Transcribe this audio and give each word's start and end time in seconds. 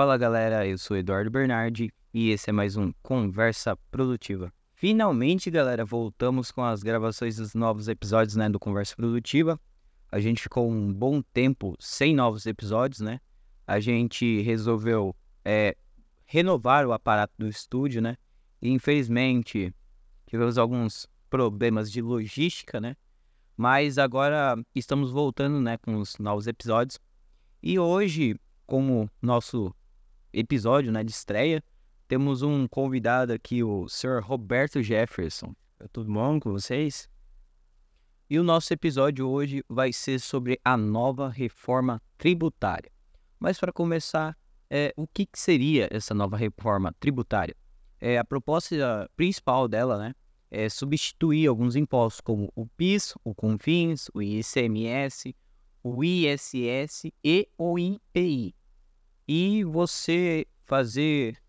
Fala 0.00 0.16
galera, 0.16 0.66
eu 0.66 0.78
sou 0.78 0.96
Eduardo 0.96 1.30
Bernardi 1.30 1.92
e 2.14 2.30
esse 2.30 2.48
é 2.48 2.52
mais 2.54 2.74
um 2.74 2.90
Conversa 3.02 3.76
Produtiva. 3.90 4.50
Finalmente, 4.72 5.50
galera, 5.50 5.84
voltamos 5.84 6.50
com 6.50 6.64
as 6.64 6.82
gravações 6.82 7.36
dos 7.36 7.54
novos 7.54 7.86
episódios 7.86 8.34
né, 8.34 8.48
do 8.48 8.58
Conversa 8.58 8.96
Produtiva. 8.96 9.60
A 10.10 10.18
gente 10.18 10.40
ficou 10.40 10.70
um 10.70 10.90
bom 10.90 11.20
tempo 11.20 11.76
sem 11.78 12.14
novos 12.14 12.46
episódios, 12.46 13.02
né? 13.02 13.20
A 13.66 13.78
gente 13.78 14.40
resolveu 14.40 15.14
é, 15.44 15.76
renovar 16.24 16.86
o 16.86 16.94
aparato 16.94 17.34
do 17.36 17.46
estúdio, 17.46 18.00
né? 18.00 18.16
E 18.62 18.70
infelizmente 18.70 19.70
tivemos 20.26 20.56
alguns 20.56 21.06
problemas 21.28 21.92
de 21.92 22.00
logística, 22.00 22.80
né? 22.80 22.96
Mas 23.54 23.98
agora 23.98 24.56
estamos 24.74 25.10
voltando, 25.10 25.60
né, 25.60 25.76
com 25.76 25.96
os 25.96 26.16
novos 26.16 26.46
episódios. 26.46 26.98
E 27.62 27.78
hoje, 27.78 28.34
como 28.66 29.06
nosso 29.20 29.74
episódio, 30.32 30.92
né, 30.92 31.02
de 31.02 31.10
estreia, 31.10 31.62
temos 32.08 32.42
um 32.42 32.66
convidado 32.66 33.32
aqui, 33.32 33.62
o 33.62 33.88
Sr. 33.88 34.20
Roberto 34.22 34.82
Jefferson. 34.82 35.54
É 35.78 35.86
tudo 35.88 36.12
bom 36.12 36.40
com 36.40 36.52
vocês? 36.52 37.08
E 38.28 38.38
o 38.38 38.44
nosso 38.44 38.72
episódio 38.72 39.28
hoje 39.28 39.64
vai 39.68 39.92
ser 39.92 40.20
sobre 40.20 40.60
a 40.64 40.76
nova 40.76 41.28
reforma 41.28 42.00
tributária. 42.18 42.90
Mas 43.38 43.58
para 43.58 43.72
começar, 43.72 44.36
é, 44.68 44.92
o 44.96 45.06
que, 45.06 45.26
que, 45.26 45.38
seria 45.38 45.88
essa 45.90 46.14
nova 46.14 46.36
reforma 46.36 46.94
tributária? 47.00 47.56
É, 48.00 48.18
a 48.18 48.24
proposta 48.24 49.10
principal 49.16 49.66
dela 49.66 49.98
né, 49.98 50.14
é 50.50 50.68
substituir 50.68 51.46
alguns 51.46 51.76
impostos 51.76 52.20
como 52.20 52.52
o 52.54 52.66
PIS, 52.66 53.14
o 53.24 53.34
CONFINS, 53.34 54.10
o 54.14 54.20
ICMS, 54.22 55.34
o 55.82 56.04
ISS 56.04 57.10
e 57.24 57.48
o 57.56 57.78
IPI. 57.78 58.54
E 59.32 59.62
você 59.62 60.44
fazer, 60.66 61.40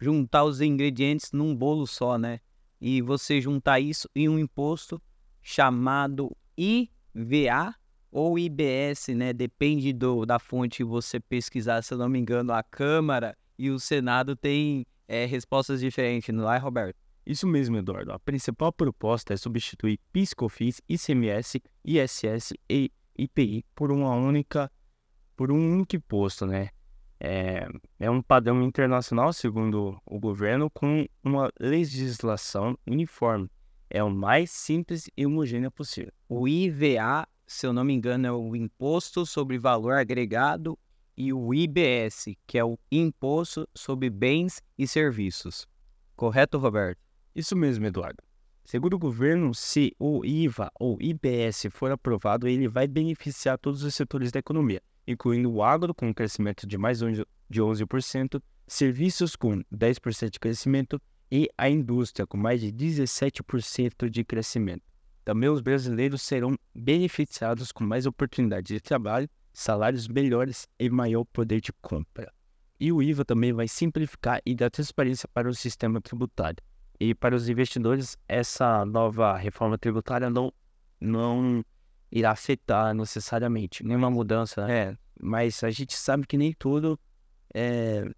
juntar 0.00 0.44
os 0.44 0.62
ingredientes 0.62 1.32
num 1.32 1.54
bolo 1.54 1.86
só, 1.86 2.16
né? 2.16 2.40
E 2.80 3.02
você 3.02 3.42
juntar 3.42 3.78
isso 3.78 4.08
em 4.16 4.26
um 4.26 4.38
imposto 4.38 4.98
chamado 5.42 6.34
IVA 6.56 7.74
ou 8.10 8.38
IBS, 8.38 9.08
né? 9.08 9.34
Depende 9.34 9.92
do, 9.92 10.24
da 10.24 10.38
fonte 10.38 10.78
que 10.78 10.84
você 10.84 11.20
pesquisar, 11.20 11.82
se 11.82 11.92
eu 11.92 11.98
não 11.98 12.08
me 12.08 12.18
engano, 12.18 12.54
a 12.54 12.62
Câmara 12.62 13.36
e 13.58 13.68
o 13.68 13.78
Senado 13.78 14.34
têm 14.34 14.86
é, 15.06 15.26
respostas 15.26 15.80
diferentes, 15.80 16.34
não 16.34 16.50
é, 16.50 16.56
Roberto? 16.56 16.96
Isso 17.26 17.46
mesmo, 17.46 17.76
Eduardo. 17.76 18.12
A 18.12 18.18
principal 18.18 18.72
proposta 18.72 19.34
é 19.34 19.36
substituir 19.36 20.00
PIS, 20.10 20.32
COFINS, 20.32 20.80
ICMS, 20.88 21.62
ISS 21.84 22.54
e 22.66 22.90
IPI 23.14 23.62
por 23.74 23.92
uma 23.92 24.14
única, 24.14 24.72
por 25.36 25.52
um 25.52 25.72
único 25.74 25.96
imposto, 25.96 26.46
né? 26.46 26.70
É, 27.18 27.66
é 27.98 28.10
um 28.10 28.20
padrão 28.20 28.62
internacional, 28.62 29.32
segundo 29.32 30.00
o 30.04 30.18
governo, 30.18 30.70
com 30.70 31.06
uma 31.24 31.50
legislação 31.58 32.78
uniforme. 32.86 33.50
É 33.88 34.02
o 34.02 34.10
mais 34.10 34.50
simples 34.50 35.08
e 35.16 35.24
homogêneo 35.24 35.70
possível. 35.70 36.12
O 36.28 36.46
IVA, 36.46 37.26
se 37.46 37.66
eu 37.66 37.72
não 37.72 37.84
me 37.84 37.94
engano, 37.94 38.26
é 38.26 38.32
o 38.32 38.54
Imposto 38.54 39.24
sobre 39.24 39.58
Valor 39.58 39.94
Agregado 39.94 40.78
e 41.16 41.32
o 41.32 41.54
IBS, 41.54 42.36
que 42.46 42.58
é 42.58 42.64
o 42.64 42.78
Imposto 42.90 43.66
sobre 43.74 44.10
Bens 44.10 44.62
e 44.76 44.86
Serviços. 44.86 45.66
Correto, 46.14 46.58
Roberto? 46.58 46.98
Isso 47.34 47.56
mesmo, 47.56 47.86
Eduardo. 47.86 48.22
Segundo 48.64 48.94
o 48.94 48.98
governo, 48.98 49.54
se 49.54 49.94
o 49.98 50.24
IVA 50.24 50.70
ou 50.78 50.98
IBS 51.00 51.68
for 51.70 51.92
aprovado, 51.92 52.48
ele 52.48 52.66
vai 52.66 52.88
beneficiar 52.88 53.56
todos 53.58 53.84
os 53.84 53.94
setores 53.94 54.32
da 54.32 54.40
economia, 54.40 54.82
incluindo 55.06 55.50
o 55.50 55.62
agro, 55.62 55.94
com 55.94 56.08
um 56.08 56.12
crescimento 56.12 56.66
de 56.66 56.76
mais 56.76 56.98
de 56.98 57.62
11%, 57.62 58.42
serviços 58.66 59.36
com 59.36 59.62
10% 59.72 60.30
de 60.30 60.40
crescimento 60.40 61.00
e 61.30 61.48
a 61.56 61.68
indústria 61.68 62.26
com 62.26 62.36
mais 62.36 62.60
de 62.60 62.72
17% 62.72 64.08
de 64.08 64.24
crescimento. 64.24 64.82
Também 65.24 65.48
os 65.48 65.60
brasileiros 65.60 66.22
serão 66.22 66.56
beneficiados 66.74 67.72
com 67.72 67.84
mais 67.84 68.06
oportunidades 68.06 68.74
de 68.74 68.80
trabalho, 68.80 69.28
salários 69.52 70.06
melhores 70.06 70.68
e 70.78 70.88
maior 70.88 71.24
poder 71.24 71.60
de 71.60 71.72
compra. 71.80 72.32
E 72.78 72.92
o 72.92 73.02
IVA 73.02 73.24
também 73.24 73.52
vai 73.52 73.66
simplificar 73.66 74.40
e 74.44 74.54
dar 74.54 74.70
transparência 74.70 75.28
para 75.32 75.48
o 75.48 75.54
sistema 75.54 76.00
tributário 76.00 76.62
e 76.98 77.14
para 77.14 77.34
os 77.34 77.48
investidores, 77.48 78.16
essa 78.28 78.84
nova 78.84 79.36
reforma 79.36 79.76
tributária 79.76 80.30
não, 80.30 80.52
não 81.00 81.64
irá 82.16 82.30
afetar 82.30 82.94
necessariamente 82.94 83.84
nenhuma 83.84 84.10
mudança, 84.10 84.66
né? 84.66 84.78
É, 84.78 84.98
mas 85.20 85.62
a 85.62 85.70
gente 85.70 85.94
sabe 85.94 86.26
que 86.26 86.38
nem 86.38 86.54
tudo 86.54 86.98
é, 87.52 88.08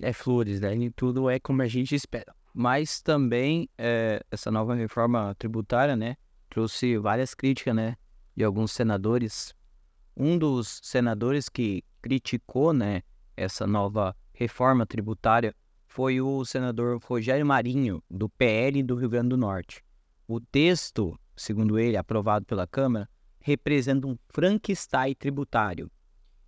é 0.00 0.12
flores, 0.12 0.58
né? 0.58 0.74
Nem 0.74 0.90
tudo 0.90 1.28
é 1.28 1.38
como 1.38 1.60
a 1.60 1.68
gente 1.68 1.94
espera. 1.94 2.34
Mas 2.54 3.02
também 3.02 3.68
é, 3.76 4.22
essa 4.30 4.50
nova 4.50 4.74
reforma 4.74 5.34
tributária, 5.38 5.94
né? 5.94 6.16
Trouxe 6.48 6.96
várias 6.96 7.34
críticas, 7.34 7.74
né? 7.74 7.96
De 8.34 8.42
alguns 8.42 8.72
senadores. 8.72 9.54
Um 10.16 10.38
dos 10.38 10.80
senadores 10.82 11.50
que 11.50 11.84
criticou, 12.00 12.72
né? 12.72 13.02
Essa 13.36 13.66
nova 13.66 14.16
reforma 14.32 14.86
tributária 14.86 15.54
foi 15.86 16.22
o 16.22 16.42
senador 16.46 16.98
Rogério 17.04 17.44
Marinho, 17.44 18.02
do 18.10 18.30
PL 18.30 18.82
do 18.82 18.94
Rio 18.94 19.10
Grande 19.10 19.28
do 19.28 19.36
Norte. 19.36 19.84
O 20.26 20.40
texto, 20.40 21.18
segundo 21.36 21.78
ele, 21.78 21.98
aprovado 21.98 22.46
pela 22.46 22.66
Câmara, 22.66 23.08
representa 23.42 24.06
um 24.06 24.16
Frankenstein 24.28 25.14
tributário. 25.14 25.90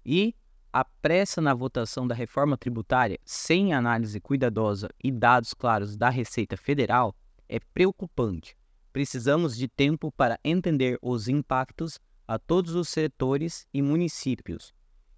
E 0.05 0.35
a 0.73 0.85
pressa 0.85 1.41
na 1.41 1.55
votação 1.55 2.07
da 2.07 2.15
reforma 2.15 2.57
tributária, 2.57 3.19
sem 3.25 3.73
análise 3.73 4.21
cuidadosa 4.21 4.89
e 5.03 5.11
dados 5.11 5.55
claros 5.55 5.97
da 5.97 6.11
Receita 6.11 6.57
Federal, 6.57 7.15
é 7.49 7.61
preocupante. 7.73 8.57
Precisamos 8.93 9.57
de 9.57 9.69
tempo 9.69 10.11
para 10.13 10.39
entender 10.45 10.99
os 11.01 11.29
impactos 11.29 12.01
a 12.27 12.39
todos 12.39 12.75
os 12.75 12.89
setores 12.89 13.67
e 13.73 13.83
municípios. 13.83 14.73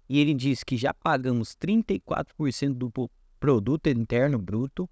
E 0.09 0.19
ele 0.19 0.33
diz 0.33 0.63
que 0.63 0.77
já 0.77 0.93
pagamos 0.93 1.55
34% 1.55 2.73
do 2.73 3.09
produto 3.39 3.87
interno 3.87 4.37
bruto, 4.37 4.89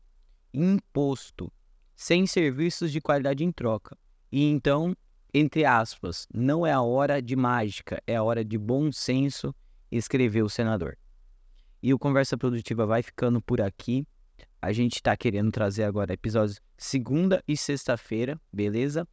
imposto, 0.54 1.52
sem 1.96 2.26
serviços 2.28 2.92
de 2.92 3.00
qualidade 3.00 3.44
em 3.44 3.52
troca. 3.52 3.98
E 4.32 4.44
então, 4.50 4.96
entre 5.38 5.66
aspas, 5.66 6.26
não 6.34 6.66
é 6.66 6.72
a 6.72 6.82
hora 6.82 7.22
de 7.22 7.36
mágica, 7.36 8.02
é 8.08 8.16
a 8.16 8.24
hora 8.24 8.42
de 8.42 8.58
bom 8.58 8.90
senso, 8.90 9.54
escreveu 9.92 10.46
o 10.46 10.50
senador. 10.50 10.98
E 11.84 11.94
o 11.94 12.00
Conversa 12.00 12.38
Produtiva 12.38 12.86
vai 12.86 13.04
ficando 13.04 13.42
por 13.42 13.60
aqui. 13.60 14.08
A 14.62 14.72
gente 14.72 14.94
está 14.94 15.18
querendo 15.18 15.52
trazer 15.52 15.84
agora 15.84 16.14
episódios 16.14 16.62
segunda 16.78 17.44
e 17.46 17.58
sexta-feira, 17.58 18.40
beleza? 18.52 19.06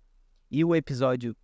E 0.49 0.65
o 0.65 0.77
episódio 0.77 1.34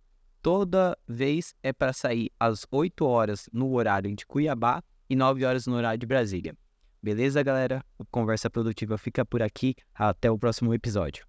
toda 0.41 0.97
vez 1.05 1.53
é 1.61 1.73
para 1.73 1.91
sair 1.91 2.31
às 2.39 2.65
8 2.71 3.05
horas 3.05 3.49
no 3.51 3.73
horário 3.73 4.15
de 4.15 4.25
Cuiabá 4.25 4.81
e 5.09 5.15
9 5.15 5.43
horas 5.43 5.67
no 5.67 5.75
horário 5.75 5.99
de 5.99 6.05
Brasília. 6.05 6.55
Beleza, 7.03 7.43
galera? 7.43 7.83
O 7.97 8.05
Conversa 8.05 8.49
Produtiva 8.49 8.97
fica 8.97 9.25
por 9.25 9.41
aqui. 9.41 9.75
Até 9.93 10.31
o 10.31 10.39
próximo 10.39 10.73
episódio. 10.73 11.27